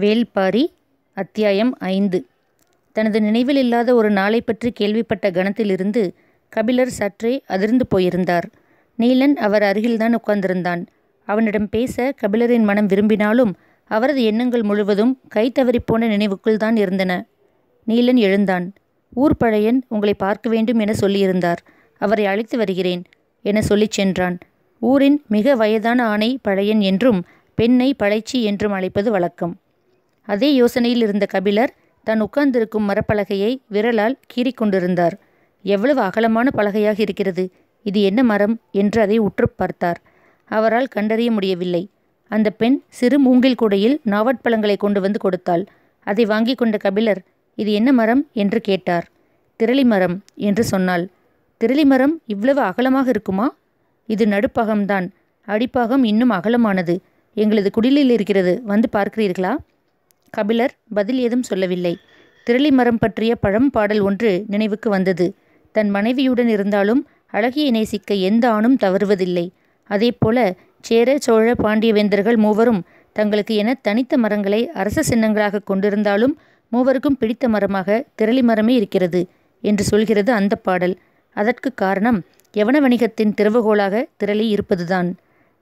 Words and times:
வேள்பாரி 0.00 0.66
அத்தியாயம் 1.16 1.76
ஐந்து. 1.78 2.26
தனது 2.92 3.20
நினைவில் 3.20 3.56
இல்லாத 3.56 3.94
ஒரு 3.94 4.10
நாளை 4.10 4.40
பற்றி 4.40 4.70
கேள்விப்பட்ட 4.70 5.30
கணத்திலிருந்து 5.30 6.02
கபிலர் 6.48 6.88
சற்றே 6.88 7.42
அதிர்ந்து 7.46 7.86
போயிருந்தார். 7.86 8.46
நீலன் 8.98 9.36
அவர் 9.36 9.62
அருகில்தான் 9.62 10.14
உட்கார்ந்திருந்தான். 10.14 10.86
அவனிடம் 11.28 11.68
பேச 11.68 12.14
கபிலரின் 12.22 12.62
மனம் 12.62 12.86
விரும்பினாலும் 12.86 13.56
அவரது 13.84 14.22
எண்ணங்கள் 14.24 14.62
முழுவதும் 14.62 15.20
கை 15.28 15.52
தவறிப்போன 15.54 16.08
நினைவுக்குள் 16.08 16.56
தான் 16.56 16.76
இருந்தன. 16.76 17.26
நீலன் 17.86 18.16
எழுந்தான். 18.16 18.72
ஊர் 19.10 19.36
பழையன் 19.36 19.84
உங்களை 19.88 20.14
பார்க்க 20.14 20.50
வேண்டும் 20.50 20.78
என 20.78 20.92
சொல்லியிருந்தார். 21.00 21.60
அவரை 21.98 22.26
அழைத்து 22.26 22.56
வருகிறேன் 22.58 23.02
என 23.42 23.62
சொல்லிச் 23.62 23.90
சென்றான். 23.90 24.38
ஊரின் 24.78 25.22
மிக 25.28 25.54
வயதான 25.54 26.06
ஆணை 26.06 26.38
பழையன் 26.42 26.80
என்றும் 26.80 27.24
பெண்ணை 27.54 27.94
பழைச்சி 28.02 28.42
என்றும் 28.42 28.72
அழைப்பது 28.72 29.10
வழக்கம். 29.10 29.54
அதே 30.28 30.60
யோசனையில் 30.60 31.02
இருந்த 31.02 31.26
கபிலர் 31.26 31.72
தான் 32.02 32.20
உட்கார்ந்திருக்கும் 32.20 32.88
மரப்பலகையை 32.88 33.56
விரலால் 33.68 34.16
கீறிக்கொண்டிருந்தார் 34.34 35.12
எவ்வளவு 35.62 36.00
அகலமான 36.00 36.50
பலகையாக 36.56 37.00
இருக்கிறது. 37.00 37.50
இது 37.82 38.02
என்ன 38.02 38.22
மரம்? 38.22 38.60
என்று 38.70 39.00
அதை 39.00 39.18
உற்று 39.18 39.48
பார்த்தார். 39.48 40.00
அவரால் 40.44 40.86
கண்டறிய 40.86 41.30
முடியவில்லை. 41.30 41.88
அந்த 42.30 42.50
பெண் 42.50 42.82
சிறு 42.88 43.18
மூங்கில் 43.18 43.54
கூடையில் 43.54 44.00
நாவற்பழங்களை 44.04 44.76
கொண்டு 44.76 45.00
வந்து 45.00 45.18
கொடுத்தாள். 45.18 45.64
அதை 46.06 46.24
வாங்கி 46.24 46.54
கொண்ட 46.54 46.76
கபிலர் 46.76 47.20
இது 47.54 47.72
என்ன 47.72 47.92
மரம்? 47.92 48.28
என்று 48.32 48.60
கேட்டார். 48.60 49.10
திரளி 49.60 49.84
மரம் 49.84 50.22
என்று 50.34 50.64
சொன்னாள். 50.64 51.08
திரளி 51.60 51.84
மரம் 51.84 52.20
இவ்வளவு 52.26 52.60
அகலமாக 52.60 53.08
இருக்குமா? 53.08 53.56
இது 54.06 54.26
நடுப்பகம்தான். 54.26 55.06
அடிப்பாகம் 55.48 56.04
இன்னும் 56.04 56.30
அகலமானது. 56.30 56.96
எங்களது 57.34 57.70
குடிலில் 57.70 58.10
இருக்கிறது. 58.10 58.62
வந்து 58.64 58.88
பார்க்கிறீர்களா? 58.92 59.56
கபிலர் 60.36 60.74
பதில் 60.98 61.20
ஏதும் 61.24 61.46
சொல்லவில்லை. 61.48 61.94
திரளி 62.46 62.70
மரம் 62.70 63.00
பற்றிய 63.02 63.32
பழம் 63.36 63.70
பாடல் 63.70 64.00
ஒன்று 64.00 64.30
நினைவுக்கு 64.46 64.88
வந்தது. 64.90 65.26
தன் 65.74 65.90
மனைவியுடன் 65.90 66.50
இருந்தாலும் 66.56 67.02
அழகியை 67.32 67.70
நேசிக்க 67.70 68.14
எந்த 68.28 68.44
ஆணும் 68.50 68.76
தவறுவதில்லை. 68.82 69.46
அதேபோல 69.90 70.38
சேர 70.80 71.08
சோழ 71.18 71.46
பாண்டியவேந்தர்கள் 71.62 72.38
மூவரும் 72.44 72.82
தங்களுக்கு 73.16 73.54
என 73.62 73.70
தனித்த 73.86 74.14
மரங்களை 74.18 74.60
அரச 74.80 75.00
சின்னங்களாக 75.10 75.64
கொண்டிருந்தாலும் 75.70 76.34
மூவருக்கும் 76.72 77.18
பிடித்த 77.18 77.48
மரமாக 77.48 77.98
திரளி 78.18 78.42
மரமே 78.42 78.74
இருக்கிறது 78.74 79.20
என்று 79.64 79.84
சொல்கிறது 79.84 80.30
அந்த 80.32 80.54
பாடல். 80.66 80.94
அதற்கு 81.36 81.68
காரணம் 81.82 82.18
யவன 82.56 82.78
வணிகத்தின் 82.84 83.34
திறவுகோலாக 83.38 84.02
திரளி 84.20 84.46
இருப்பதுதான். 84.54 85.08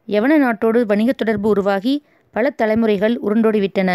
யவன 0.09 0.33
நாட்டோடு 0.45 0.81
வணிக 0.87 1.11
தொடர்பு 1.13 1.49
உருவாகி 1.49 1.95
பல 2.35 2.51
தலைமுறைகள் 2.51 3.15
உருண்டோடிவிட்டன. 3.29 3.91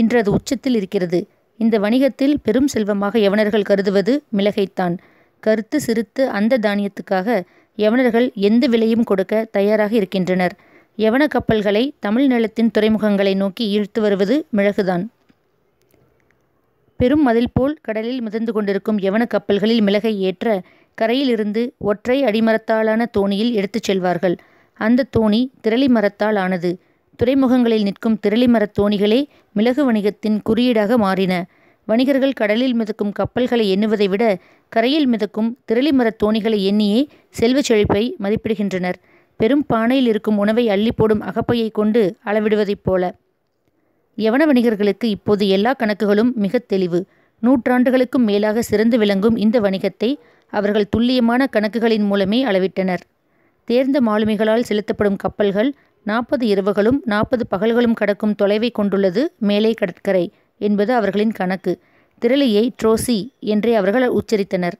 இன்று 0.00 0.16
அது 0.18 0.30
உச்சத்தில் 0.30 0.74
இருக்கிறது. 0.74 1.20
இந்த 1.60 1.76
வணிகத்தில் 1.78 2.36
பெரும் 2.42 2.66
செல்வமாக 2.66 3.14
யவனர்கள் 3.18 3.68
கருதுவது 3.70 4.14
மிளகைத்தான். 4.36 4.96
கருத்து 5.42 5.76
சிறுத்து 5.86 6.22
அந்த 6.38 6.58
தானியத்துக்காக 6.58 7.36
யவனர்கள் 7.78 8.26
எந்த 8.48 8.64
விலையும் 8.66 9.04
கொடுக்க 9.04 9.34
தயாராக 9.56 9.92
இருக்கின்றனர். 9.94 10.54
யவன 10.98 11.24
கப்பல்களை 11.26 11.82
தமிழ் 11.98 12.26
நிலத்தின் 12.26 12.70
துறைமுகங்களை 12.78 13.32
நோக்கி 13.36 13.64
இழுத்து 13.70 14.00
வருவது 14.00 14.36
மிளகுதான். 14.56 15.04
பெரும் 17.00 17.22
மதில் 17.22 17.52
போல் 17.52 17.74
கடலில் 17.80 18.20
மிதந்து 18.20 18.52
கொண்டிருக்கும் 18.52 18.98
யவன 18.98 19.24
கப்பல்களில் 19.26 19.82
மிளகை 19.82 20.12
ஏற்ற 20.20 20.46
கரையிலிருந்து 20.98 21.62
ஒற்றை 21.78 22.16
அடிமரத்தாலான 22.22 23.06
தோணியில் 23.18 23.52
எடுத்துச் 23.52 23.86
செல்வார்கள். 23.90 24.36
அந்த 24.80 25.06
தோணி 25.18 25.40
திரளி 25.62 25.88
மரத்தால் 25.88 26.38
ஆனது. 26.44 26.70
துறைமுகங்களில் 27.22 27.82
நிற்கும் 27.82 28.18
திரளிமரத் 28.26 28.74
தோணிகளே 28.80 29.20
மிளகு 29.52 29.92
வணிகத்தின் 29.92 30.38
குறியீடாக 30.42 30.98
மாறின. 30.98 31.32
வணிகர்கள் 31.88 32.32
கடலில் 32.32 32.74
மிதக்கும் 32.74 33.12
கப்பல்களை 33.12 33.76
எண்ணுவதை 33.76 34.08
விட 34.08 34.24
கரையில் 34.68 35.06
மிதக்கும் 35.06 35.58
திரளிமரத் 35.68 36.20
தோணிகளை 36.24 36.58
எண்ணியே 36.62 37.00
செல்வச் 37.30 37.64
செழிப்பை 37.64 38.16
மதிப்பிடுகின்றனர். 38.22 38.98
பெரும் 39.40 39.64
பானையில் 39.66 40.06
இருக்கும் 40.06 40.38
உணவை 40.38 40.68
அள்ளி 40.68 40.92
போடும் 40.92 41.22
அகப்பையை 41.22 41.70
கொண்டு 41.70 42.02
அளவிடுவதைப் 42.24 42.82
போல. 42.82 43.02
யவன 44.18 44.42
வணிகர்களுக்கு 44.46 45.04
இப்போது 45.04 45.48
எல்லா 45.48 45.74
கணக்குகளும் 45.78 46.32
மிக 46.34 46.58
தெளிவு. 46.58 47.00
நூற்றாண்டுகளுக்கும் 47.42 48.26
மேலாக 48.30 48.62
சிறந்து 48.62 48.98
விளங்கும் 48.98 49.36
இந்த 49.36 49.60
வணிகத்தை 49.60 50.10
அவர்கள் 50.52 50.88
துல்லியமான 50.88 51.48
கணக்குகளின் 51.52 52.06
மூலமே 52.06 52.44
அளவிட்டனர். 52.44 53.02
தேர்ந்த 53.64 54.00
மாலுமிகளால் 54.00 54.66
செலுத்தப்படும் 54.68 55.16
கப்பல்கள் 55.16 55.70
நாற்பது 56.10 56.44
இரவுகளும் 56.46 56.98
நாற்பது 57.04 57.44
பகல்களும் 57.50 57.92
கடக்கும் 57.92 58.34
தொலைவை 58.42 58.70
கொண்டுள்ளது 58.70 59.22
மேலே 59.38 59.70
கடற்கரை 59.72 60.24
என்பது 60.58 60.92
அவர்களின் 60.94 61.32
கணக்கு. 61.32 61.72
திரளியை 62.22 62.64
ட்ரோசி 62.78 63.18
என்றே 63.52 63.72
அவர்கள் 63.74 64.06
உச்சரித்தனர். 64.10 64.76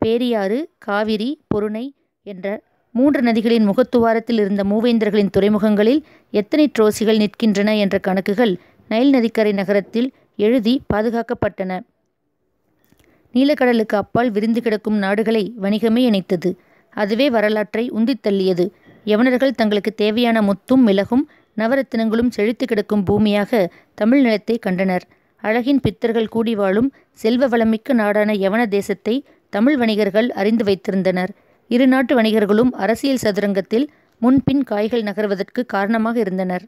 பேரியாறு 0.00 0.58
காவிரி 0.78 1.30
பொருணை 1.46 1.86
என்ற 2.22 2.46
மூன்று 2.94 3.20
நதிகளின் 3.20 3.68
முகத்துவாரத்தில் 3.68 4.38
இருந்த 4.40 4.62
மூவேந்தர்களின் 4.64 5.32
துறைமுகங்களில் 5.36 6.00
எத்தனை 6.30 6.64
ட்ரோசிகள் 6.78 7.20
நிற்கின்றன 7.22 7.78
என்ற 7.78 7.98
கணக்குகள் 7.98 8.54
நைல் 8.88 9.10
நதிக்கரை 9.10 9.52
நகரத்தில் 9.52 10.08
எழுதி 10.36 10.74
பாதுகாக்கப்பட்டன. 10.94 11.80
நீலக்கடலுக்கு 13.34 13.98
அப்பால் 14.00 14.30
விரிந்து 14.30 14.60
கிடக்கும் 14.62 14.98
நாடுகளை 14.98 15.44
வணிகமே 15.62 16.02
இணைத்தது. 16.10 16.50
அதுவே 16.96 17.26
வரலாற்றை 17.30 17.84
உந்தித் 17.90 18.24
தள்ளியது. 18.26 18.66
யவனர்கள் 19.06 19.58
தங்களுக்கு 19.60 19.92
தேவையான 19.94 20.40
முத்தும் 20.42 20.84
மிளகும் 20.88 21.24
நவரத்தினங்களும் 21.56 22.32
செழித்து 22.36 22.64
கிடக்கும் 22.66 23.04
பூமியாக 23.08 23.62
தமிழ் 24.00 24.22
நிலத்தை 24.24 24.56
கண்டனர். 24.58 25.04
அழகின் 25.42 25.80
பித்தர்கள் 25.84 26.32
கூடி 26.34 26.52
வாழும் 26.54 26.90
செல்வ 27.22 27.46
வளமிக்க 27.48 27.92
நாடான 27.92 28.30
யவன 28.44 28.62
தேசத்தை 28.66 29.14
தமிழ் 29.52 29.76
வணிகர்கள் 29.76 30.28
அறிந்து 30.40 30.64
வைத்திருந்தனர். 30.64 31.32
இரு 31.70 31.86
நாட்டு 31.86 32.12
வணிகர்களும் 32.18 32.72
அரசியல் 32.84 33.22
சதுரங்கத்தில் 33.24 33.86
முன்பின் 34.22 34.62
காய்கள் 34.62 35.02
நகர்வதற்கு 35.02 35.60
காரணமாக 35.66 36.16
இருந்தனர். 36.18 36.64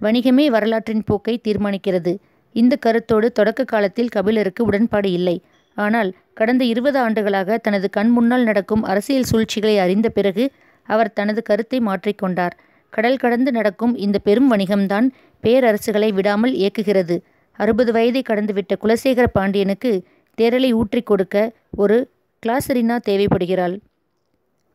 வணிகமே 0.00 0.46
வரலாற்றின் 0.46 1.06
போக்கை 1.08 1.34
தீர்மானிக்கிறது. 1.46 2.12
இந்த 2.54 2.74
கருத்தோடு 2.76 3.26
தொடக்க 3.32 3.62
காலத்தில் 3.64 4.12
கபிலருக்கு 4.16 4.62
உடன்பாடு 4.64 5.08
இல்லை. 5.18 5.36
ஆனால் 5.76 6.10
கடந்த 6.38 6.62
இருபது 6.64 6.98
ஆண்டுகளாக 6.98 7.58
தனது 7.58 7.86
கண் 7.90 8.10
முன்னால் 8.10 8.42
நடக்கும் 8.42 8.82
அரசியல் 8.82 9.28
சூழ்ச்சிகளை 9.30 9.76
அறிந்த 9.78 10.08
பிறகு 10.08 10.44
அவர் 10.92 11.16
தனது 11.18 11.40
கருத்தை 11.42 11.78
மாற்றிக்கொண்டார் 11.88 12.54
கடல் 12.92 13.20
கடந்து 13.22 13.50
நடக்கும் 13.52 13.94
இந்த 14.04 14.16
பெரும் 14.18 14.48
வணிகம்தான் 14.52 15.08
பேரரசுகளை 15.44 16.08
விடாமல் 16.12 16.54
இயக்குகிறது. 16.60 17.16
அறுபது 17.58 17.90
வயதை 17.92 18.22
கடந்துவிட்ட 18.22 18.72
குலசேகர 18.82 19.26
பாண்டியனுக்கு 19.32 19.92
தேரலை 20.38 20.70
ஊற்றி 20.80 21.00
கொடுக்க 21.02 21.36
ஒரு 21.82 21.96
கிளாசரினா 22.42 22.96
தேவைப்படுகிறாள். 23.08 23.74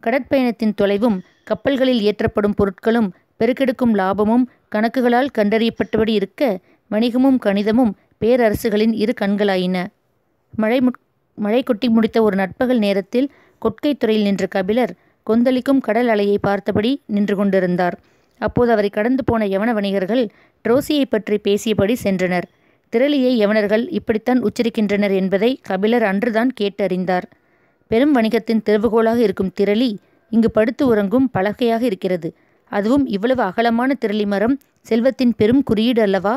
கடற்பயணத்தின் 0.03 0.75
தொலைவும் 0.81 1.17
கப்பல்களில் 1.49 2.01
ஏற்றப்படும் 2.09 2.57
பொருட்களும் 2.59 3.09
பெருக்கெடுக்கும் 3.39 3.93
லாபமும் 3.99 4.45
கணக்குகளால் 4.75 5.33
கண்டறியப்பட்டபடி 5.37 6.13
இருக்க 6.19 6.41
வணிகமும் 6.91 7.39
கணிதமும் 7.45 7.93
பேரரசுகளின் 8.21 8.93
இரு 9.03 9.13
கண்களாயின. 9.21 9.77
மழை 10.53 10.79
மழை 11.37 11.61
கொட்டி 11.63 11.87
முடித்த 11.89 12.17
ஒரு 12.23 12.35
நட்பகல் 12.41 12.81
நேரத்தில் 12.85 13.27
கொட்கை 13.61 13.91
துறையில் 13.93 14.27
நின்ற 14.27 14.45
கபிலர் 14.55 14.93
கொந்தளிக்கும் 15.30 15.80
கடல் 15.80 16.08
அலையை 16.08 16.38
பார்த்தபடி 16.41 16.91
நின்று 17.06 17.36
கொண்டிருந்தார். 17.36 17.96
அப்போது 18.41 18.72
அவரை 18.72 18.90
கடந்து 18.90 19.24
போன 19.24 19.46
யவன 19.46 19.74
வணிகர்கள் 19.74 20.24
ட்ரோசியை 20.66 21.06
பற்றி 21.09 21.38
பேசியபடி 21.44 21.96
சென்றனர். 22.03 22.47
திரளியை 22.94 23.31
யவனர்கள் 23.41 23.84
இப்படித்தான் 23.90 24.41
உச்சரிக்கின்றனர் 24.44 25.16
என்பதை 25.16 25.59
கபிலர் 25.62 26.03
அன்றுதான் 26.03 26.52
கேட்டறிந்தார். 26.62 27.25
பெரும் 27.91 28.16
வணிகத்தின் 28.18 28.63
திறவுகோலாக 28.69 29.18
இருக்கும் 29.18 29.52
திரளி 29.59 29.90
இங்கு 30.31 30.52
படுத்து 30.52 30.84
உறங்கும் 30.88 31.30
பலகையாக 31.34 31.81
இருக்கிறது. 31.81 32.30
அதுவும் 32.72 33.06
இவ்வளவு 33.06 33.42
அகலமான 33.42 33.94
திரளி 34.06 34.25
மரம் 34.25 34.56
செல்வத்தின் 34.81 35.34
பெரும் 35.38 35.63
குறியீடு 35.63 36.02
அல்லவா? 36.02 36.36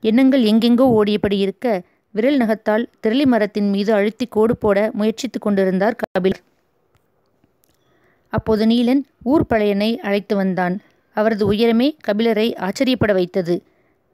எண்ணங்கள் 0.00 0.42
எங்கெங்கோ 0.42 0.86
ஓடியபடி 0.98 1.38
இருக்க 1.38 1.82
விரல் 2.14 2.36
நகத்தால் 2.36 2.84
திரளி 3.06 3.24
மரத்தின் 3.24 3.68
மீது 3.70 3.92
அழுத்தி 3.92 4.26
கோடு 4.26 4.56
போட 4.56 4.90
முயற்சித்து 4.92 5.38
கொண்டிருந்தார் 5.38 5.96
கபிலர். 6.02 6.42
அப்போது 8.36 8.64
நீலன் 8.66 9.02
ஊர் 9.22 9.44
பழையனை 9.50 9.90
அழைத்து 9.98 10.34
வந்தான். 10.36 10.74
அவரது 11.16 11.44
உயரமே 11.52 11.88
கபிலரை 12.06 12.48
ஆச்சரியப்பட 12.56 13.12
வைத்தது. 13.12 13.54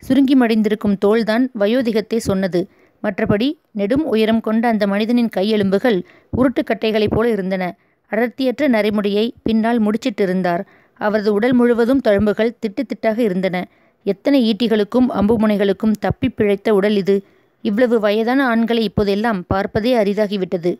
சுருங்கி 0.02 0.34
மடிந்திருக்கும் 0.38 0.98
தோள்தான் 1.04 1.44
வயோதிகத்தை 1.60 2.18
சொன்னது. 2.28 2.60
மற்றபடி 3.02 3.48
நெடும் 3.70 4.04
உயரம் 4.04 4.40
கொண்ட 4.40 4.64
அந்த 4.68 4.84
மனிதனின் 4.86 5.30
கையெலும்புகள் 5.36 5.98
உருட்டுக்கட்டைகளைப் 6.36 7.14
போல 7.16 7.26
இருந்தன. 7.30 7.64
அடர்த்தியற்ற 8.10 8.68
நரைமுடியை 8.76 9.26
பின்னால் 9.42 9.80
முடிச்சிட்டிருந்தார். 9.82 10.62
அவரது 11.00 11.30
உடல் 11.32 11.52
முழுவதும் 11.52 12.02
தழும்புகள் 12.08 12.56
திட்டு 12.62 12.82
திட்டாக 12.82 13.18
இருந்தன. 13.18 13.56
எத்தனை 14.06 14.38
ஈட்டிகளுக்கும் 14.50 15.08
அம்புமுனைகளுக்கும் 15.14 15.98
தப்பி 16.00 16.28
பிழைத்த 16.28 16.74
உடல் 16.74 16.96
இது. 16.96 17.16
இவ்வளவு 17.64 17.96
வயதான 18.00 18.40
ஆண்களை 18.46 18.82
இப்போதெல்லாம் 18.82 19.40
பார்ப்பதே 19.48 19.92
அரிதாகிவிட்டது. 19.94 20.72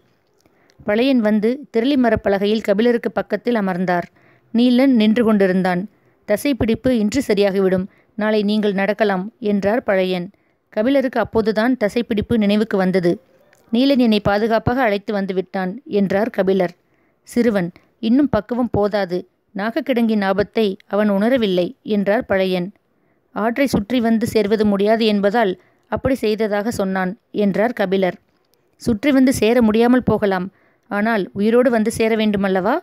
பழையன் 0.81 1.21
வந்து 1.21 1.49
திரளி 1.77 1.97
மரப்பலகையில் 1.97 2.61
கபிலருக்கு 2.61 3.11
பக்கத்தில் 3.13 3.55
அமர்ந்தார். 3.55 4.07
நீலன் 4.55 4.95
நின்று 4.95 5.25
கொண்டிருந்தான். 5.25 5.83
தசைப்பிடிப்பு 6.29 6.91
இன்று 7.03 7.21
சரியாகிவிடும். 7.29 7.87
நாளை 8.19 8.43
நீங்கள் 8.43 8.73
நடக்கலாம் 8.73 9.25
என்றார் 9.39 9.83
பழையன். 9.83 10.27
கபிலருக்கு 10.69 11.21
அப்போதுதான் 11.21 11.77
தசைப்பிடிப்பு 11.85 12.35
நினைவுக்கு 12.39 12.77
வந்தது. 12.77 13.13
நீலன் 13.73 13.99
என்னை 13.99 14.21
பாதுகாப்பாக 14.21 14.83
அழைத்து 14.83 15.13
வந்து 15.13 15.35
விட்டான் 15.35 15.83
என்றார் 15.85 16.31
கபிலர். 16.31 16.75
சிறுவன் 17.29 17.71
இன்னும் 17.99 18.29
பக்குவம் 18.29 18.73
போதாது. 18.73 19.19
நாகக்கிடங்கின் 19.55 20.25
ஆபத்தை 20.25 20.67
அவன் 20.87 21.11
உணரவில்லை 21.11 21.67
என்றார் 21.83 22.25
பழையன். 22.27 22.69
ஆற்றை 23.35 23.67
சுற்றி 23.67 24.01
வந்து 24.01 24.27
சேர்வது 24.27 24.65
முடியாது 24.67 25.05
என்பதால் 25.07 25.53
அப்படி 25.93 26.15
செய்ததாக 26.15 26.71
சொன்னான் 26.71 27.11
என்றார் 27.31 27.73
கபிலர். 27.73 28.17
சுற்றி 28.83 29.11
வந்து 29.11 29.33
சேர 29.33 29.57
முடியாமல் 29.63 30.09
போகலாம். 30.11 30.47
ஆனால் 30.97 31.25
உயிரோடு 31.39 31.69
வந்து 31.71 31.91
சேர 31.99 32.13
வேண்டுமல்லவா? 32.17 32.75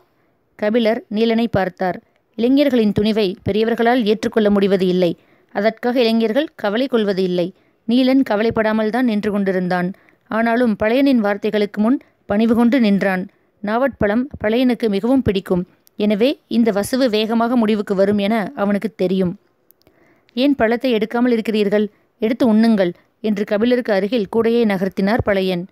கபிலர் 0.59 1.01
நீலனை 1.15 1.47
பார்த்தார். 1.57 1.97
இளைஞர்களின் 2.37 2.95
துணிவை 2.97 3.27
பெரியவர்களால் 3.47 4.01
ஏற்றுக்கொள்ள 4.11 4.47
முடிவது 4.55 4.85
இல்லை. 4.93 5.11
அதற்காக 5.55 5.95
இளைஞர்கள் 6.03 6.47
கவலை 6.61 6.87
கொள்வது 6.87 7.23
இல்லை. 7.29 7.47
நீலன் 7.87 8.23
கவலைப்படாமல் 8.29 8.93
தான் 8.95 9.09
நின்று 9.11 9.29
கொண்டிருந்தான். 9.31 9.87
ஆனாலும் 10.31 10.73
பழையனின் 10.81 11.21
வார்த்தைகளுக்கு 11.25 11.79
முன் 11.85 11.97
பணிவு 12.25 12.53
கொண்டு 12.55 12.77
நின்றான். 12.85 13.23
நாவட்பழம் 13.63 14.23
பழையனுக்கு 14.43 14.87
மிகவும் 14.95 15.23
பிடிக்கும். 15.27 15.63
எனவே 15.99 16.29
இந்த 16.57 16.69
வசுவு 16.71 17.05
வேகமாக 17.15 17.55
முடிவுக்கு 17.61 17.93
வரும் 17.95 18.19
என 18.27 18.35
அவனுக்கு 18.55 18.89
தெரியும். 19.01 19.33
ஏன் 20.35 20.55
பழத்தை 20.59 20.89
எடுக்காமல் 20.97 21.33
இருக்கிறீர்கள்? 21.35 21.85
எடுத்து 22.21 22.45
உண்ணுங்கள் 22.53 22.91
என்று 23.29 23.43
கபிலருக்கு 23.51 23.91
அருகில் 23.93 24.29
கூடையை 24.35 24.63
நகர்த்தினார் 24.71 25.25
பழையன். 25.29 25.63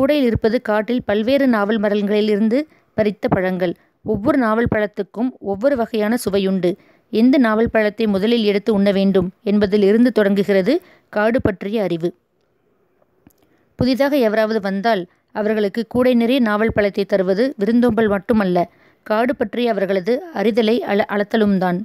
கூடையில் 0.00 0.26
இருப்பது 0.28 0.58
காட்டில் 0.62 1.02
பல்வேறு 1.08 1.46
நாவல் 1.46 1.80
மரங்களிலிருந்து 1.80 2.58
பறித்த 2.96 3.24
பழங்கள். 3.28 3.72
ஒவ்வொரு 4.04 4.38
நாவல் 4.38 4.72
பழத்துக்கும் 4.74 5.30
ஒவ்வொரு 5.50 5.74
வகையான 5.76 6.14
சுவையுண்டு. 6.24 6.70
எந்த 7.12 7.36
நாவல் 7.38 7.70
பழத்தை 7.70 8.06
முதலில் 8.06 8.44
எடுத்து 8.44 8.70
உண்ண 8.74 8.90
வேண்டும் 8.92 9.28
என்பதில் 9.42 9.82
இருந்து 9.82 10.10
தொடங்குகிறது 10.12 10.74
காடு 11.08 11.38
பற்றிய 11.40 11.82
அறிவு. 11.82 12.08
புதிதாக 13.78 14.14
எவராவது 14.28 14.60
வந்தால் 14.60 15.02
அவர்களுக்கு 15.32 15.82
கூடை 15.88 16.12
நிறைய 16.14 16.38
நாவல் 16.40 16.74
பழத்தை 16.76 17.04
தருவது 17.04 17.44
விருந்தோம்பல் 17.56 18.08
மட்டுமல்ல 18.08 18.58
காடு 19.06 19.32
பற்றி 19.36 19.62
அவர்களது 19.68 20.14
அறிதலை 20.34 20.76
அள 20.92 21.06
அளத்தலும்தான். 21.14 21.78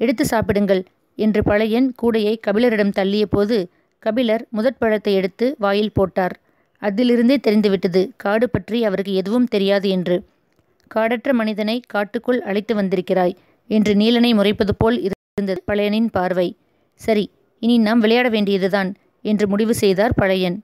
எடுத்து 0.00 0.24
சாப்பிடுங்கள் 0.24 0.82
என்று 1.18 1.42
பழையன் 1.42 1.88
கூடையை 2.02 2.34
கபிலரிடம் 2.46 2.96
தள்ளிய 2.98 3.26
போது 3.30 3.58
கபிலர் 3.98 4.44
முதற் 4.50 4.80
பழத்தை 4.82 5.14
எடுத்து 5.14 5.46
வாயில் 5.58 5.94
போட்டார். 5.94 6.34
அதிலிருந்தே 6.84 7.36
தெரிந்துவிட்டது. 7.40 8.02
காடு 8.16 8.46
பற்றி 8.50 8.84
அவருக்கு 8.84 9.12
எதுவும் 9.14 9.46
தெரியாது 9.46 9.88
என்று. 9.88 10.16
காடற்ற 10.94 11.30
மனிதனை 11.32 11.76
காட்டுக்குள் 11.86 12.40
அழைத்து 12.42 12.74
வந்திருக்கிறாய் 12.74 13.34
என்று 13.70 13.92
நீலனை 13.94 14.30
முறைப்பது 14.34 14.72
போல் 14.74 14.98
இருந்தது 15.00 15.62
பழையனின் 15.66 16.10
பார்வை. 16.10 16.48
சரி 17.00 17.24
இனி 17.62 17.76
நாம் 17.78 18.00
விளையாட 18.00 18.28
வேண்டியதுதான் 18.28 18.90
என்று 19.24 19.48
முடிவு 19.48 19.74
செய்தார் 19.74 20.14
பழையன். 20.14 20.56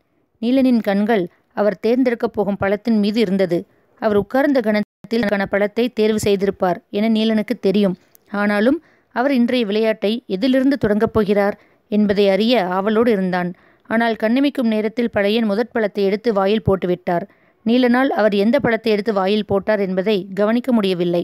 நீலனின் 0.42 0.82
கண்கள் 0.82 1.24
அவர் 1.52 1.80
தேர்ந்தெடுக்கப் 1.86 2.34
போகும் 2.34 2.56
பழத்தின் 2.56 2.98
மீது 2.98 3.20
இருந்தது. 3.20 3.58
அவர் 4.00 4.16
உட்கார்ந்த 4.16 4.58
கணத்தில் 4.60 5.26
கண 5.32 5.42
பழத்தை 5.46 5.84
தேர்வு 5.88 6.20
செய்திருப்பார் 6.24 6.78
என 6.90 7.08
நீலனுக்கு 7.08 7.54
தெரியும். 7.60 7.96
ஆனாலும் 8.32 8.78
அவர் 9.14 9.32
இன்றைய 9.32 9.66
விளையாட்டை 9.66 10.12
எதிலிருந்து 10.26 10.76
தொடங்கப் 10.78 11.12
போகிறார் 11.12 11.56
என்பதை 11.90 12.28
அறிய 12.28 12.54
ஆவலோடு 12.66 13.10
இருந்தான். 13.10 13.50
ஆனால் 13.90 14.16
கண்ணிமிக்கும் 14.22 14.70
நேரத்தில் 14.72 15.12
பழையன் 15.12 15.44
முதற் 15.44 15.72
பழத்தை 15.72 16.02
எடுத்து 16.04 16.30
வாயில் 16.32 16.66
போட்டுவிட்டார். 16.66 17.24
நீலனால் 17.66 18.10
அவர் 18.20 18.34
எந்த 18.34 18.56
பழத்தை 18.60 18.90
எடுத்து 18.92 19.12
வாயில் 19.12 19.46
போட்டார் 19.46 19.80
என்பதை 19.80 20.16
கவனிக்க 20.34 20.72
முடியவில்லை. 20.72 21.22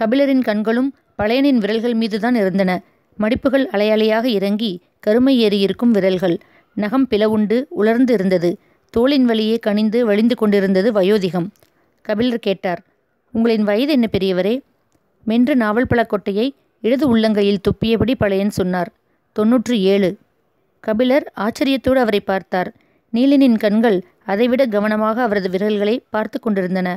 கபிலரின் 0.00 0.44
கண்களும் 0.48 0.90
பழையனின் 1.22 1.60
விரல்கள் 1.62 1.94
மீதுதான் 1.94 2.34
இருந்தன. 2.34 2.70
மடிப்புகள் 3.18 3.66
அலையலையாக 3.72 4.24
இறங்கி 4.38 4.72
கருமை 5.00 5.34
ஏறியிருக்கும் 5.46 5.94
விரல்கள். 5.96 6.36
நகம் 6.76 7.06
பிளவுண்டு 7.10 7.56
உலர்ந்து 7.68 8.12
இருந்தது 8.12 8.50
தோளின் 8.94 9.24
வழியே 9.24 9.56
கனிந்து 9.58 9.98
வழிந்து 10.06 10.34
கொண்டிருந்தது 10.34 10.88
வயோதிகம். 10.92 11.48
கபிலர் 12.04 12.44
கேட்டார் 12.46 12.80
உங்களின் 13.34 13.62
வயது 13.62 13.92
என்ன 13.92 14.06
பெரியவரே? 14.12 14.54
மென்று 15.26 15.54
நாவல் 15.56 15.88
பழக்கொட்டையை 15.90 16.46
இடது 16.82 17.16
உள்ளங்கையில் 17.16 17.62
துப்பியபடி 17.66 18.14
பழையன் 18.18 18.54
சொன்னார். 18.58 18.90
தொன்னூற்று 19.36 19.76
ஏழு. 19.92 20.10
கபிலர் 20.86 21.26
ஆச்சரியத்தோடு 21.44 22.00
அவரை 22.04 22.20
பார்த்தார். 22.20 22.70
நீலினின் 23.12 23.58
கண்கள் 23.64 23.98
அதைவிட 24.32 24.62
கவனமாக 24.66 25.22
அவரது 25.22 25.48
விரல்களை 25.50 25.94
பார்த்து 26.14 26.38
கொண்டிருந்தன. 26.40 26.88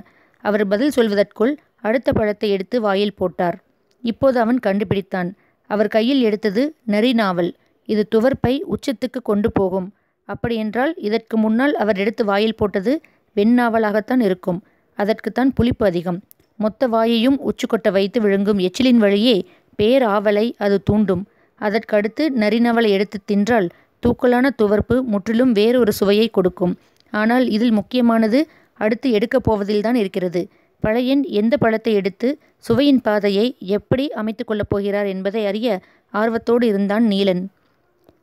அவர் 0.43 0.63
பதில் 0.67 0.95
சொல்வதற்குள் 0.95 1.53
அடுத்த 1.87 2.09
பழத்தை 2.13 2.47
எடுத்து 2.55 2.77
வாயில் 2.81 3.17
போட்டார். 3.19 3.57
இப்போது 4.03 4.37
அவன் 4.39 4.59
கண்டுபிடித்தான். 4.67 5.29
அவர் 5.69 5.93
கையில் 5.95 6.21
எடுத்தது 6.21 6.61
நரி 6.93 7.11
நாவல். 7.13 7.51
இது 7.89 8.03
துவர்ப்பை 8.15 8.53
உச்சத்துக்கு 8.73 9.19
கொண்டு 9.23 9.49
போகும். 9.51 9.87
அப்படியென்றால் 10.29 10.93
இதற்கு 11.07 11.35
முன்னால் 11.37 11.73
அவர் 11.75 11.97
எடுத்து 11.97 12.23
வாயில் 12.25 12.59
போட்டது 12.59 12.93
வெண்ணாவலாகத்தான் 13.35 14.23
இருக்கும். 14.27 14.59
அதற்குத்தான் 14.97 15.51
புளிப்பு 15.57 15.85
அதிகம். 15.85 16.19
மொத்த 16.59 16.87
வாயையும் 16.87 17.37
உச்சுக்கொட்ட 17.49 17.87
வைத்து 17.97 18.19
விழுங்கும் 18.21 18.59
எச்சிலின் 18.59 19.01
வழியே 19.03 19.35
பேராவலை 19.79 20.45
அது 20.57 20.77
தூண்டும். 20.83 21.23
அதற்கடுத்து 21.59 22.23
நரிநவலை 22.43 22.89
எடுத்து 22.89 23.19
தின்றால் 23.31 23.67
தூக்கலான 24.03 24.47
துவர்ப்பு 24.61 24.95
முற்றிலும் 25.03 25.51
வேறொரு 25.51 25.93
சுவையை 25.93 26.27
கொடுக்கும். 26.29 26.73
ஆனால் 27.13 27.45
இதில் 27.49 27.71
முக்கியமானது 27.71 28.39
அடுத்து 28.79 29.11
எடுக்கப் 29.11 29.45
போவதில்தான் 29.47 29.95
இருக்கிறது. 29.95 30.41
பழையன் 30.83 31.23
எந்த 31.39 31.53
பழத்தை 31.57 31.93
எடுத்து 31.93 32.27
சுவையின் 32.57 33.01
பாதையை 33.01 33.55
எப்படி 33.59 34.05
அமைத்து 34.11 34.43
கொள்ளப் 34.45 34.69
போகிறார் 34.69 35.05
என்பதை 35.05 35.41
அறிய 35.45 35.67
ஆர்வத்தோடு 36.13 36.65
இருந்தான் 36.67 37.05
நீலன். 37.07 37.43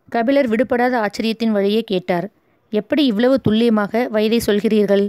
கபிலர் 0.09 0.49
விடுபடாத 0.49 0.95
ஆச்சரியத்தின் 0.99 1.55
வழியே 1.57 1.83
கேட்டார் 1.83 2.27
எப்படி 2.73 3.03
இவ்வளவு 3.05 3.37
துல்லியமாக 3.41 4.09
வயதை 4.11 4.41
சொல்கிறீர்கள் 4.47 5.05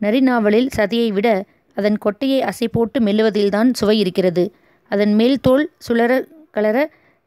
நரிநாவலில் 0.00 0.68
சதையை 0.76 1.08
விட 1.12 1.28
அதன் 1.76 1.98
கொட்டையை 2.04 2.38
அசை 2.50 2.66
போட்டு 2.72 2.98
மெல்லுவதில்தான் 3.00 3.70
சுவை 3.72 3.98
இருக்கிறது. 3.98 4.44
அதன் 4.90 5.14
மேல் 5.14 5.36
தோல் 5.40 5.64
சுழற 5.88 6.12
கலர 6.50 6.76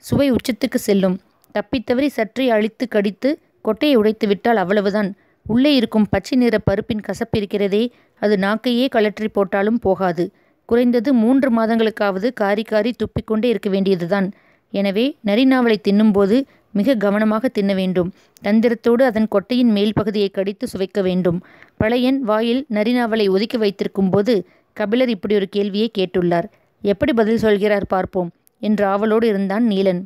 சுவை 0.07 0.27
உச்சத்துக்கு 0.31 0.79
செல்லும். 0.88 1.17
தப்பித்தவறி 1.55 2.09
சற்றே 2.17 2.45
அழித்து 2.55 2.85
கடித்து 2.88 3.29
கொட்டையை 3.67 3.95
உடைத்து 4.00 4.25
விட்டால் 4.27 4.61
அவ்வளவுதான். 4.63 5.09
உள்ளே 5.45 5.71
இருக்கும் 5.75 6.07
பச்சை 6.13 6.35
நிற 6.38 6.55
பருப்பின் 6.67 7.05
கசப்பு 7.07 7.38
இருக்கிறதே 7.39 7.83
அது 8.21 8.35
நாக்கையே 8.38 8.85
கலற்றி 8.95 9.27
போட்டாலும் 9.27 9.79
போகாது. 9.79 10.25
குறைந்தது 10.69 11.09
மூன்று 11.13 11.50
மாதங்களுக்காவது 11.57 12.27
காரி 12.41 12.63
காரி 12.63 12.91
துப்பிக்கொண்டே 13.01 13.47
இருக்க 13.53 13.69
வேண்டியதுதான். 13.69 14.27
எனவே 14.73 15.05
நரிநாவலை 15.29 15.77
தின்னும்போது 15.88 16.38
மிக 16.71 16.95
கவனமாக 16.95 17.50
தின்ன 17.57 17.72
வேண்டும். 17.74 18.10
தந்திரத்தோடு 18.43 19.03
அதன் 19.10 19.27
கொட்டையின் 19.36 19.74
மேல் 19.77 19.98
பகுதியை 20.00 20.29
கடித்து 20.29 20.67
சுவைக்க 20.67 21.01
வேண்டும். 21.01 21.39
பழையன் 21.77 22.19
வாயில் 22.29 22.62
நரிநாவலை 22.77 23.25
ஒதுக்கி 23.29 23.57
வைத்திருக்கும் 23.57 24.10
போது 24.10 24.36
கபிலர் 24.77 25.12
இப்படி 25.15 25.33
ஒரு 25.36 25.50
கேள்வியை 25.50 25.89
கேட்டுள்ளார். 25.98 26.48
எப்படி 26.83 27.12
பதில் 27.13 27.43
சொல்கிறார் 27.43 27.86
பார்ப்போம். 27.88 28.31
என்று 28.63 28.86
ஆவலோடு 28.86 29.27
இருந்தான் 29.27 29.65
நீலன். 29.67 30.01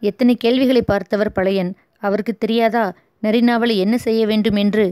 எத்தனை 0.00 0.34
கேள்விகளை 0.34 0.82
பார்த்தவர் 0.82 1.32
பழையன். 1.32 1.72
அவருக்கு 1.98 2.32
தெரியாதா? 2.38 2.84
நரிநாவலை 3.22 3.76
என்ன 3.76 3.96
செய்ய 3.98 4.26
வேண்டும் 4.26 4.54
என்று. 4.54 4.84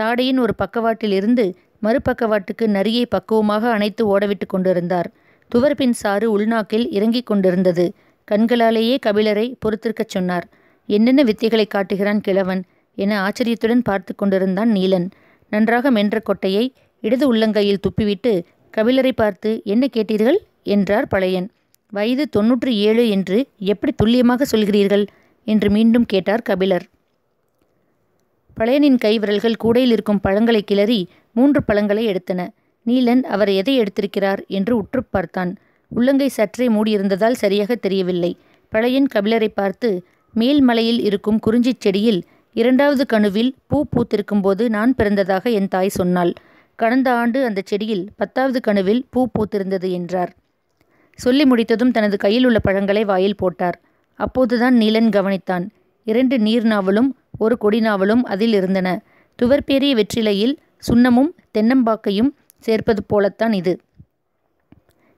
தாடையின் 0.00 0.38
ஒரு 0.38 0.54
பக்கவாட்டில் 0.54 1.12
இருந்து 1.12 1.44
மறுபக்கவாட்டுக்கு 1.82 2.66
நரியை 2.66 3.04
பக்குவமாக 3.06 3.70
அணைத்து 3.70 4.02
ஓடவிட்டு 4.06 4.46
கொண்டிருந்தார். 4.46 5.08
துவர்பின் 5.54 5.96
சாறு 6.02 6.26
உள்நாக்கில் 6.30 6.86
இறங்கிக் 6.90 7.26
கொண்டிருந்தது. 7.26 7.92
கண்களாலேயே 8.30 8.96
கபிலரை 9.06 9.46
பொறுத்திருக்கச் 9.58 10.12
சொன்னார். 10.16 10.46
என்னென்ன 10.88 11.24
வித்தைகளை 11.24 11.66
காட்டுகிறான் 11.66 12.20
கிழவன்? 12.20 12.62
என 12.98 13.12
ஆச்சரியத்துடன் 13.22 13.82
பார்த்து 13.82 14.14
கொண்டிருந்தான் 14.14 14.70
நீலன். 14.72 15.08
நன்றாக 15.50 15.90
மென்ற 15.90 16.22
கொட்டையை 16.24 16.64
இடது 17.00 17.26
உள்ளங்கையில் 17.34 17.82
துப்பிவிட்டு 17.82 18.34
கபிலரை 18.76 19.12
பார்த்து 19.14 19.50
என்ன 19.64 19.86
கேட்டீர்கள்? 19.92 20.38
என்றார் 20.64 21.08
பழையன். 21.08 21.48
வயது 21.92 22.24
தொன்னூற்றி 22.36 22.72
ஏழு 22.88 23.08
என்று 23.08 23.46
எப்படி 23.58 23.92
துல்லியமாக 23.92 24.46
சொல்கிறீர்கள்? 24.50 25.04
என்று 25.46 25.70
மீண்டும் 25.70 26.06
கேட்டார் 26.06 26.42
கபிலர். 26.42 26.86
பழையனின் 28.56 28.98
கைவிரல்கள் 29.04 29.60
கூடையில் 29.64 29.90
இருக்கும் 29.90 30.20
பழங்களை 30.20 30.62
கிளறி 30.62 31.00
மூன்று 31.32 31.62
பழங்களை 31.62 32.04
எடுத்தன. 32.06 32.40
நீலன் 32.86 33.22
அவர் 33.24 33.48
எதை 33.48 33.74
எடுத்திருக்கிறார்? 33.80 34.40
என்று 34.48 34.76
உற்று 34.76 35.02
பார்த்தான். 35.04 35.52
உள்ளங்கை 35.88 36.28
சற்றே 36.28 36.68
மூடியிருந்ததால் 36.68 37.40
சரியாக 37.42 37.74
தெரியவில்லை. 37.74 38.36
பழையன் 38.68 39.08
கபிலரை 39.14 39.48
பார்த்து 39.54 40.04
மேல் 40.34 40.60
மலையில் 40.60 41.00
இருக்கும் 41.00 41.38
குறிஞ்சிச் 41.38 41.80
செடியில் 41.80 42.20
இரண்டாவது 42.52 43.04
கணுவில் 43.12 43.52
பூ 43.66 43.78
பூத்திருக்கும்போது 43.92 44.68
நான் 44.68 44.94
பிறந்ததாக 44.98 45.44
என் 45.52 45.68
தாய் 45.68 45.96
சொன்னாள். 45.98 46.32
கடந்த 46.76 47.08
ஆண்டு 47.12 47.44
அந்த 47.44 47.60
செடியில் 47.64 48.04
பத்தாவது 48.16 48.60
கணுவில் 48.66 49.02
பூ 49.10 49.20
பூத்திருந்தது 49.34 49.90
என்றார். 49.90 50.32
சொல்லி 51.14 51.44
முடித்ததும் 51.44 51.90
தனது 51.90 52.16
கையில் 52.16 52.44
உள்ள 52.44 52.58
பழங்களை 52.58 53.04
வாயில் 53.04 53.36
போட்டார். 53.36 53.80
அப்போதுதான் 54.14 54.78
நீலன் 54.78 55.08
கவனித்தான். 55.08 55.68
இரண்டு 56.04 56.38
நீர் 56.38 56.64
நாவலும் 56.64 57.16
ஒரு 57.38 57.58
கொடி 57.58 57.80
நாவலும் 57.80 58.24
அதில் 58.24 58.52
இருந்தன. 58.52 59.02
துவர்பேரிய 59.42 59.94
வெற்றிலையில் 59.94 60.56
சுண்ணமும் 60.88 61.32
தென்னம்பாக்கையும் 61.58 62.30
சேர்ப்பது 62.58 63.02
போலத்தான் 63.02 63.52
இது. 63.52 63.80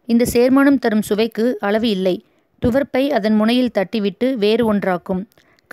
இந்த 0.07 0.25
சேர்மானம் 0.33 0.79
தரும் 0.79 1.03
சுவைக்கு 1.03 1.57
அளவு 1.61 1.89
இல்லை. 1.89 2.25
துவர்ப்பை 2.67 3.09
அதன் 3.09 3.35
முனையில் 3.35 3.71
தட்டிவிட்டு 3.75 4.35
வேறு 4.35 4.75
ஒன்றாக்கும். 4.75 5.25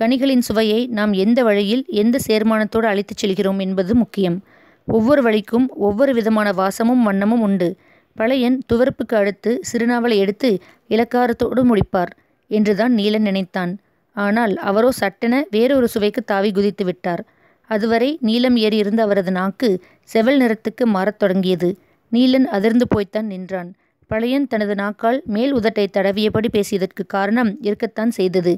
கனிகளின் 0.01 0.40
சுவையை 0.40 0.88
நாம் 0.88 1.13
எந்த 1.13 1.44
வழியில் 1.44 1.86
எந்த 1.88 2.20
சேர்மானத்தோடு 2.28 2.86
அழைத்துச் 2.86 3.18
செல்கிறோம் 3.18 3.60
என்பது 3.60 3.96
முக்கியம். 3.96 4.44
ஒவ்வொரு 4.86 5.22
வழிக்கும் 5.22 5.70
ஒவ்வொரு 5.70 6.13
விதமான 6.13 6.51
வாசமும் 6.51 7.12
வண்ணமும் 7.12 7.40
உண்டு. 7.40 7.75
பழையன் 8.15 8.58
துவர்ப்புக்கு 8.74 9.15
அடுத்து 9.15 9.51
சிறுநாவலை 9.70 10.15
எடுத்து 10.15 10.50
இலக்காரத்தோடு 10.89 11.62
முடிப்பார் 11.72 12.12
என்றுதான் 12.51 12.94
நீலன் 12.96 13.27
நினைத்தான். 13.30 13.72
ஆனால் 14.15 14.58
அவரோ 14.70 14.91
சட்டென 14.91 15.44
வேறொரு 15.50 15.88
சுவைக்கு 15.88 16.24
தாவி 16.24 16.51
குதித்து 16.51 16.86
விட்டார். 16.86 17.22
அதுவரை 17.70 18.18
நீலம் 18.22 18.58
ஏறியிருந்த 18.58 19.00
அவரது 19.00 19.32
நாக்கு 19.32 19.70
செவல் 20.13 20.39
நிறத்துக்கு 20.41 20.86
மாறத் 20.86 21.20
தொடங்கியது. 21.20 21.70
நீலன் 22.12 22.48
அதிர்ந்து 22.48 22.88
போய்த்தான் 22.88 23.25
நின்றான். 23.25 23.70
பழையன் 24.08 24.48
தனது 24.48 24.75
நாக்கால் 24.75 25.20
மேல் 25.25 25.53
உதட்டை 25.56 25.86
தடவியபடி 25.88 26.50
பேசியதற்கு 26.51 27.03
காரணம் 27.08 27.51
இருக்கத்தான் 27.62 28.12
செய்தது. 28.12 28.53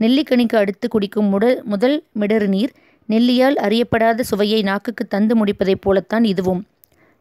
நெல்லிக்கனிக்கு 0.00 0.56
அடுத்து 0.56 0.88
குடிக்கும் 0.88 1.30
முட 1.32 1.44
முதல் 1.62 1.96
மிடறு 2.20 2.46
நீர் 2.46 2.72
நெல்லியால் 3.08 3.56
அறியப்படாத 3.66 4.20
சுவையை 4.20 4.62
நாக்குக்கு 4.62 5.04
தந்து 5.06 5.34
முடிப்பதைப் 5.34 5.80
போலத்தான் 5.80 6.24
இதுவும். 6.24 6.60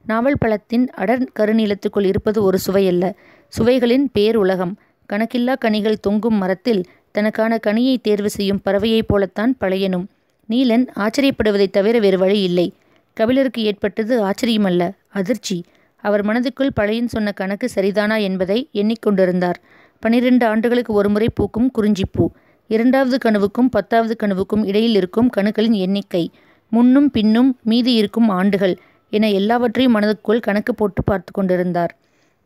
நாவல் 0.07 0.37
பழத்தின் 0.39 0.89
அடர் 0.97 1.27
கருநிலத்துக்குள் 1.39 2.05
இருப்பது 2.05 2.43
ஒரு 2.43 2.57
சுவையல்ல 2.67 3.13
சுவைகளின் 3.57 4.09
பேருலகம் 4.19 4.73
கணக்கில்லா 5.13 5.57
கனிகள் 5.57 5.99
தொங்கும் 5.99 6.35
மரத்தில் 6.35 6.83
தனக்கான 7.11 7.59
கனியை 7.67 7.97
தேர்வு 8.01 8.29
செய்யும் 8.29 8.61
பறவையைப் 8.65 9.07
போலத்தான் 9.07 9.55
பழையனும். 9.61 10.05
நீலன் 10.49 10.87
ஆச்சரியப்படுவதைத் 10.95 11.69
தவிர 11.69 11.99
வேறு 11.99 12.17
வழி 12.17 12.43
இல்லை. 12.43 12.73
கபிலருக்கு 13.13 13.63
ஏற்பட்டது 13.63 14.23
ஆச்சரியமல்ல 14.23 14.91
அதிர்ச்சி. 15.07 15.63
அவர் 15.95 16.25
மனதுக்குள் 16.25 16.69
பழையன் 16.73 17.07
சொன்ன 17.07 17.31
கணக்கு 17.31 17.69
சரிதானா 17.75 18.21
என்பதை 18.21 18.69
எண்ணிக்கொண்டிருந்தார். 18.73 19.55
பனிரெண்டு 19.99 20.45
ஆண்டுகளுக்கு 20.45 20.93
ஒருமுறை 20.93 21.27
பூக்கும் 21.33 21.71
குறிஞ்சிப்பூ. 21.77 22.27
இரண்டாவது 22.67 23.17
கனவுக்கும் 23.17 23.69
பத்தாவது 23.69 24.15
கனவுக்கும் 24.23 24.65
இடையில் 24.65 24.95
இருக்கும் 24.95 25.29
கணுக்களின் 25.37 25.71
எண்ணிக்கை. 25.71 26.31
முன்னும் 26.69 27.11
பின்னும் 27.11 27.59
மீதி 27.63 27.93
இருக்கும் 27.93 28.29
ஆண்டுகள். 28.29 28.79
என 29.13 29.29
எல்லாவற்றையும் 29.29 29.95
மனதுக்குள் 29.95 30.45
கணக்கு 30.47 30.71
போட்டு 30.75 31.01
பார்த்து 31.03 31.31
கொண்டிருந்தார். 31.31 31.91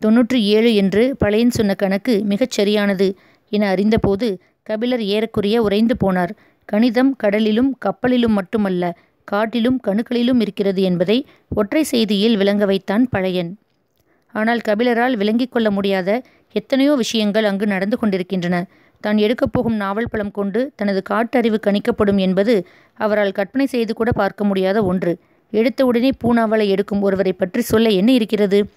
தொன்னூற்றி 0.02 0.40
ஏழு 0.56 0.70
என்று 0.74 1.04
பழையன் 1.18 1.56
சொன்ன 1.58 1.72
கணக்கு 1.74 2.14
மிகச் 2.24 2.56
சரியானது 2.58 3.08
என 3.52 3.64
அறிந்தபோது 3.70 4.28
கபிலர் 4.64 5.04
ஏறக்குறைய 5.14 5.58
உறைந்து 5.62 5.96
போனார். 6.04 6.34
கணிதம் 6.70 7.12
கடலிலும் 7.24 7.72
கப்பலிலும் 7.86 8.36
மட்டுமல்ல 8.40 8.84
காட்டிலும் 9.28 9.80
கணுக்களிலும் 9.88 10.40
இருக்கிறது 10.44 10.82
என்பதை 10.82 11.18
ஒற்றை 11.52 11.84
செய்தியில் 11.92 12.38
விளங்க 12.38 12.64
வைத்தான் 12.66 13.06
பழையன். 13.10 13.52
ஆனால் 14.34 14.62
கபிலரால் 14.68 15.16
விளங்கிக் 15.16 15.54
கொள்ள 15.54 15.68
முடியாத 15.72 16.10
எத்தனையோ 16.56 16.94
விஷயங்கள் 16.94 17.46
அங்கு 17.46 17.66
நடந்து 17.66 17.98
கொண்டிருக்கின்றன. 17.98 18.56
தான் 19.04 19.18
எடுக்கப் 19.18 19.54
போகும் 19.54 19.78
நாவல் 19.84 20.10
பழம் 20.10 20.32
கொண்டு 20.32 20.60
தனது 20.76 21.02
காட்டறிவு 21.02 21.58
கணிக்கப்படும் 21.68 22.18
என்பது 22.18 22.56
அவரால் 23.00 23.38
கற்பனை 23.38 23.66
செய்து 23.66 23.94
கூட 23.94 24.10
பார்க்க 24.12 24.44
முடியாத 24.44 24.78
ஒன்று. 24.84 25.14
எடுத்தவுடனே 25.52 26.12
பூனாவளை 26.24 26.68
எடுக்கும் 26.68 27.02
ஒருவரை 27.02 27.34
பற்றி 27.34 27.62
சொல்ல 27.62 27.90
என்ன 27.90 28.12
இருக்கிறது? 28.12 28.70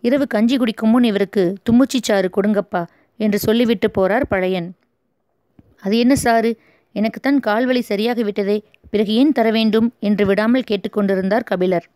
இரவு 0.00 0.26
கஞ்சி 0.26 0.56
குடிக்கும் 0.56 0.90
முன் 0.90 1.04
இவருக்கு 1.04 1.54
தும்முச்சி 1.70 1.98
சாறு 2.02 2.30
கொடுங்கப்பா 2.36 2.84
என்று 3.16 3.38
சொல்லிவிட்டு 3.38 3.90
போறார் 3.98 4.24
பழையன். 4.28 4.74
அது 5.80 5.98
என்ன 5.98 6.14
சாறு? 6.16 6.60
எனக்குத்தான் 6.92 7.40
கால்வழி 7.46 7.80
சரியாகி 7.80 8.22
விட்டதே 8.22 8.62
பிறகு 8.90 9.14
ஏன் 9.14 9.32
தர 9.32 9.50
வேண்டும் 9.50 9.94
என்று 10.00 10.26
விடாமல் 10.26 10.68
கேட்டுக்கொண்டிருந்தார் 10.70 11.44
கபிலர். 11.44 11.90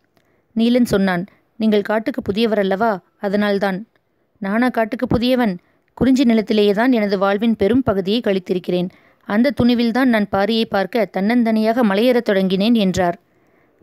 நீலன் 0.56 0.84
சொன்னான் 0.84 1.24
நீங்கள் 1.56 1.82
காட்டுக்கு 1.82 2.22
புதியவர் 2.22 2.58
அல்லவா? 2.58 3.00
அதனால்தான். 3.18 3.86
நானா 4.38 4.68
காட்டுக்கு 4.68 5.06
புதியவன்? 5.06 5.58
குறிஞ்சி 5.94 6.24
நிலத்திலேயே 6.24 6.72
தான் 6.72 6.92
எனது 6.92 7.18
வாழ்வின் 7.18 7.56
பெரும் 7.56 7.82
பகுதியை 7.82 8.20
கழித்திருக்கிறேன். 8.24 8.88
அந்த 9.28 9.52
துணிவில்தான் 9.62 10.04
நான் 10.04 10.26
பாரியை 10.32 10.64
பார்க்க 10.64 11.10
தன்னந்தனியாக 11.12 11.82
மலையேறத் 11.82 12.28
தொடங்கினேன் 12.30 12.72
என்றார். 12.72 13.18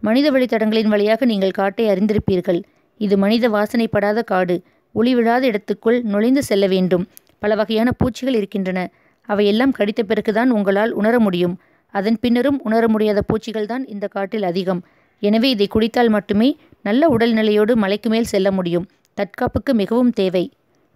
மனித 0.08 0.28
வழித்தடங்களின் 0.32 0.92
வழியாக 0.94 1.26
நீங்கள் 1.26 1.58
காட்டை 1.60 1.86
அறிந்திருப்பீர்கள். 1.92 2.62
இது 3.00 3.16
மனித 3.18 3.46
வாசனைப்படாத 3.50 4.20
காடு. 4.32 4.56
ஒளி 4.96 5.12
விழாத 5.16 5.44
இடத்துக்குள் 5.52 6.00
நுழைந்து 6.14 6.42
செல்ல 6.44 6.66
வேண்டும். 6.74 7.06
பல 7.40 7.56
வகையான 7.60 7.90
பூச்சிகள் 7.92 8.38
இருக்கின்றன. 8.40 8.80
அவையெல்லாம் 9.30 9.76
கடித்த 9.78 10.02
பிறகுதான் 10.04 10.50
உங்களால் 10.50 10.92
உணர 10.92 11.16
முடியும். 11.20 11.56
அதன் 11.94 12.18
பின்னரும் 12.24 12.60
உணர 12.64 12.84
முடியாத 12.88 13.20
பூச்சிகள் 13.22 13.70
தான் 13.72 13.84
இந்த 13.94 14.06
காட்டில் 14.08 14.44
அதிகம். 14.44 14.82
எனவே 15.22 15.50
இதை 15.50 15.68
குடித்தால் 15.68 16.12
மட்டுமே 16.16 16.50
நல்ல 16.88 17.10
உடல்நிலையோடு 17.16 17.74
மலைக்கு 17.84 18.10
மேல் 18.10 18.32
செல்ல 18.34 18.48
முடியும். 18.52 18.86
தற்காப்புக்கு 19.18 19.72
மிகவும் 19.82 20.12
தேவை. 20.20 20.46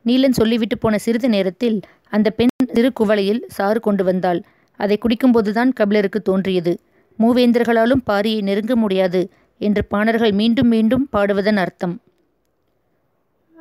நீலன் 0.05 0.37
சொல்லிவிட்டு 0.39 0.75
போன 0.77 0.97
சிறிது 0.97 1.29
நேரத்தில் 1.29 1.77
அந்த 2.15 2.27
பெண் 2.29 2.53
சிறு 2.75 2.89
குவளையில் 2.99 3.41
சாறு 3.55 3.79
கொண்டு 3.79 4.03
வந்தாள். 4.03 4.39
அதை 4.79 4.95
குடிக்கும்போதுதான் 5.03 5.71
கபிலருக்கு 5.79 6.19
தோன்றியது. 6.21 6.73
மூவேந்தர்களாலும் 7.19 8.01
பாரியை 8.07 8.41
நெருங்க 8.41 8.75
முடியாது 8.75 9.29
என்று 9.57 9.85
பாணர்கள் 9.85 10.31
மீண்டும் 10.31 10.67
மீண்டும் 10.67 11.07
பாடுவதன் 11.11 11.55
அர்த்தம். 11.55 12.01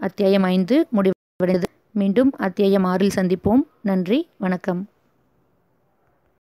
அத்தியாயம் 0.01 0.43
ஐந்து 0.43 0.87
முடிவடைந்தது. 0.93 1.71
மீண்டும் 1.91 2.33
அத்தியாயம் 2.37 2.85
ஆறில் 2.85 3.15
சந்திப்போம். 3.15 3.63
நன்றி 3.83 4.29
வணக்கம். 4.37 4.89